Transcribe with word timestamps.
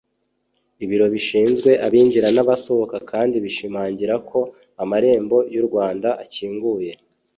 Ibiro 0.83 1.05
bishinzwe 1.13 1.71
abinjira 1.85 2.27
n’abasohoka 2.35 2.97
kandi 3.11 3.35
bishimangira 3.43 4.15
ko 4.29 4.39
amarembo 4.83 5.37
y’u 5.53 5.63
Rwanda 5.67 6.09
akinguye 6.23 6.91